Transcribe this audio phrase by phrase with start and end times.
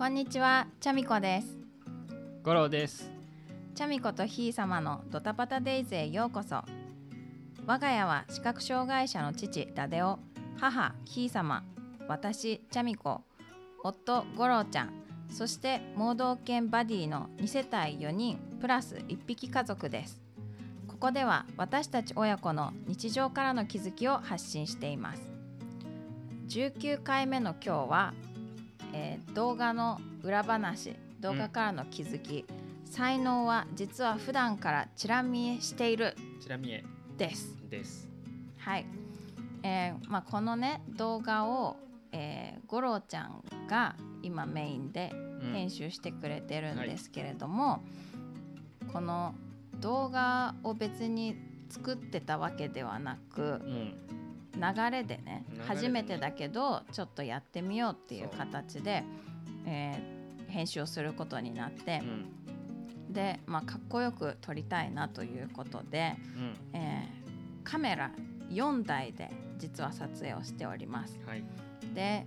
[0.00, 1.58] こんにちは、チャミコです。
[2.42, 3.10] 五郎です。
[3.74, 6.64] チャミコとひい様のドタパタデイズへようこそ。
[7.66, 10.18] 我が家は視覚障害者の父ダデオ、
[10.56, 11.64] 母ひい様、
[12.08, 13.20] 私チャミコ、
[13.84, 14.92] 夫五郎ちゃん、
[15.28, 20.18] そして盲導犬バディの2世帯4人プラス1匹家族です。
[20.88, 25.22] ここでは私たち親子の日常からの気づきを発信しています。
[26.48, 28.14] 19回目の今日は、
[28.92, 32.44] えー動画の裏話動画からの気づき、
[32.84, 36.82] 才能は実は普段からチラ見えしているちらみえ
[37.16, 37.56] です。
[37.68, 38.08] です。
[38.58, 38.86] はい、
[39.62, 41.76] えーまあ、このね動画を、
[42.12, 47.82] えー、五郎ちゃんが今メインでうん編集してくれてるんですけれども、
[48.92, 49.34] この
[49.80, 51.36] 動画を別に
[51.68, 53.94] 作ってたわけではなくうん。
[54.60, 59.04] 流れでね初めてだけどちょっとやってみようっていう形で、
[59.66, 63.12] えー編集をすることになってう、ん。
[63.12, 66.78] で、まあ、かっこよく撮りたいなということで、うん。
[66.78, 67.20] えー
[67.62, 68.10] カメラ
[68.50, 71.20] 4台で実は撮影をしております。
[71.24, 71.44] はい。
[71.94, 72.26] で、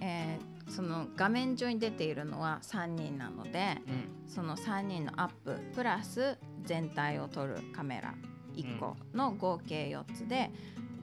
[0.00, 4.28] えーその画面上に出ているのは3人なのでうん。
[4.28, 8.14] その3人のアッププラス全体を撮るカメラ
[8.54, 10.50] 1個の合計4つで、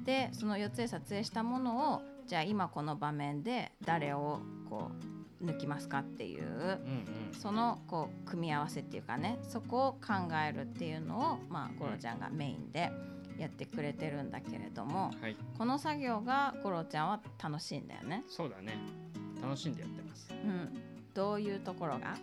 [0.05, 4.91] でその4つで撮影したものをじゃあ今この場面で誰をこ
[5.41, 6.49] う抜きますかっていううん。
[6.51, 7.33] うん。
[7.33, 12.91] そのこう組み合わせっていうかねそこを考えるっていうのをまあゴロちゃんがメインで
[13.37, 15.35] やってくれてるんだけれどもはい。
[15.57, 18.23] この作業がゴロちゃんは楽しいんだよね。
[18.27, 18.77] そうだね。
[19.41, 20.29] 楽しんでやってます。
[20.31, 20.77] うん、
[21.13, 22.17] どういうところが？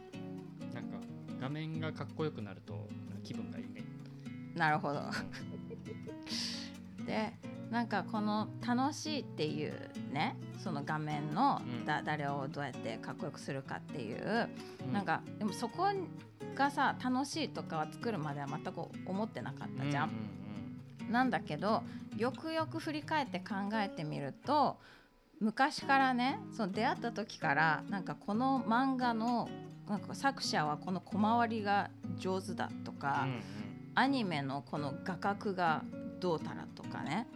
[0.74, 0.98] なんか
[1.40, 2.86] 画面がかっこよくなると
[3.24, 3.82] 気分がいいね。
[4.54, 5.00] なるほど。
[7.06, 7.32] で
[7.70, 9.72] なんかこの楽しいっていう
[10.12, 14.48] ねその画面のうんだ、誰をどうやってかっこよくするかっていう、
[14.86, 15.86] うんなんかでもそこ
[16.54, 20.10] がさ楽しいとかは作るまでは全く思ってなかったじゃん。
[20.10, 20.46] うん
[21.10, 21.82] なんだけど
[22.16, 24.76] よくよく振り返って考えてみると
[25.40, 29.48] 昔からねその出会った時からなんかこの漫画の
[29.88, 32.98] なんか作者はこの小回りが上手だとうんうん。
[32.98, 33.26] か、
[33.94, 35.84] アニメのこの画角が
[36.20, 37.35] どうたらとかねう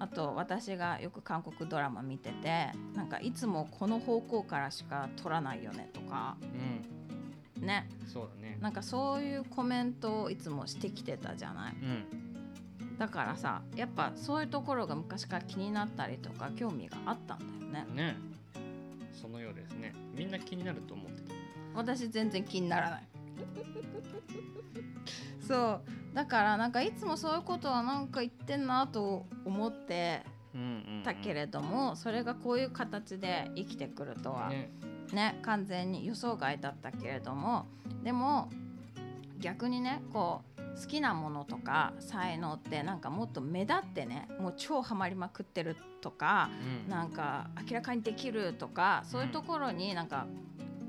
[0.00, 7.66] あと私がよく韓国ドラマ見ててなんかいつもこの方向からしか撮らないよねとかうん。
[7.66, 8.58] ねそうだね。
[8.60, 12.96] なんかそういうコメントをいつもしてきてたじゃないうん。
[12.98, 18.16] だからさやっぱそういうところが昔から気になったりとか興味があったんだよねね。
[19.12, 19.94] そのようですね。
[20.16, 21.34] みんな気になると思ってた。
[21.74, 23.02] 私全然気にならない
[25.46, 25.80] そ
[26.12, 30.24] うだからなんかいつもそういうことはなんか言ってんなと思って。
[31.04, 34.68] たけれども、それがこういう形で生きてくるとはね
[35.12, 35.38] ね。
[35.42, 37.66] 完全に予想外だったけれども
[38.02, 38.48] でも
[39.38, 46.50] 逆にねこう好きなものとか才能ってなんかもっと目立ってねもう超ハマりまくってるとか
[46.86, 46.90] うん。
[46.90, 50.26] なんか明らかにできるとかそういうところになんか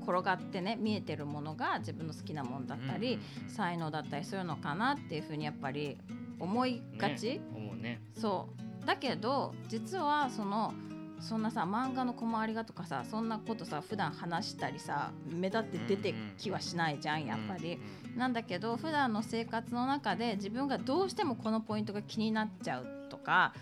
[0.02, 3.18] 転がってね見えてるものが自分の好きなものだったり、
[3.48, 5.98] 才能だったりするのかなっていうふうにやっぱり
[6.38, 8.00] 思いがち、ね思うね。
[8.14, 8.48] そ
[8.82, 10.74] うだけど実はその
[11.20, 17.74] そんなさ漫画の小回りがとかさそんなことさ普段話したりさ目立って出てきはしないじゃんやっぱり。
[17.74, 23.54] うんなんだけど普段の生活の中で自分がどうしてもこのポイントが気になっちゃうとか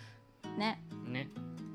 [0.59, 1.13] ねうん。
[1.13, 1.29] ね。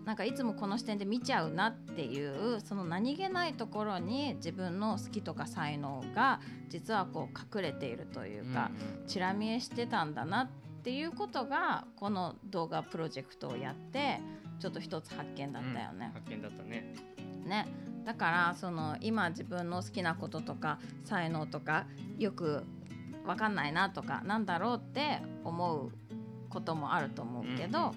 [0.05, 6.39] なんかいつもこの視点で見ちゃうなっていうその何気ないところに自分の好きとか才能が
[6.69, 10.47] 実はこう隠れているというか、うんうんチラ見えしてたんだなっ
[10.83, 14.19] ていうことがこの動画プロジェクトをやって
[14.59, 16.11] ちょっと一つ発見だったよね。
[16.13, 16.93] 発見だったね。
[17.45, 17.67] ね
[18.03, 21.85] だからその今自分の好きなこととか才能とか
[22.17, 22.63] よく
[23.25, 25.91] 分かんないなとかなんだろうって思う
[26.49, 27.95] こともあると思うけど、うんうん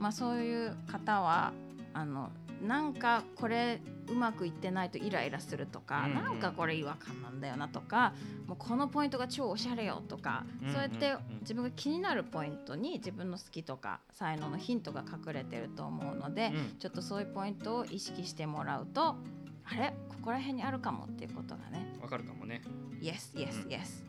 [0.00, 1.52] まあ、そういう方は
[1.92, 2.30] あの
[2.66, 6.14] なんかこれうまくいってないとイライラするとか、うんうん。
[6.14, 8.12] なんかこれ違和感なんだよなとか
[8.46, 16.78] もうこのポイントが超おしゃれよとか、うんうんそうやって自分が気になるポイントに自分の好きとか才能のヒントが隠れてると思うので、うん。
[16.78, 19.16] ちょっとそういうポイントを意識してもらうと
[19.64, 19.94] あれ？
[20.08, 21.94] ここら辺にあるかもっていうことがね。
[22.02, 22.62] わかるかもね。
[23.00, 23.70] Yes, yes, うん。
[23.70, 24.04] yes、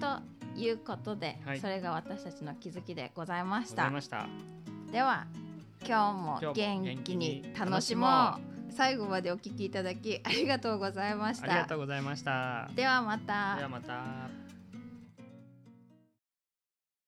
[0.00, 0.22] と
[0.56, 1.60] いうことで、はい。
[1.60, 3.90] それが私たちの気づきでございました。
[4.90, 5.26] では
[5.86, 12.70] 今日も元気に楽しもう楽最後までお聞きいただきありがとうございましたありがとうございました。
[12.74, 14.47] ではまたではまた。